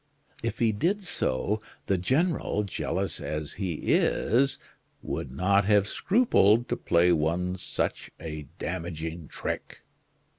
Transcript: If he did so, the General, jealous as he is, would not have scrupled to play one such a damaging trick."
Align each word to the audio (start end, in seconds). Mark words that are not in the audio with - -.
If 0.41 0.57
he 0.57 0.71
did 0.71 1.03
so, 1.03 1.61
the 1.85 1.95
General, 1.99 2.63
jealous 2.63 3.19
as 3.19 3.53
he 3.61 3.73
is, 3.93 4.57
would 5.03 5.31
not 5.31 5.65
have 5.65 5.87
scrupled 5.87 6.67
to 6.69 6.75
play 6.75 7.11
one 7.11 7.55
such 7.59 8.09
a 8.19 8.47
damaging 8.57 9.27
trick." 9.27 9.81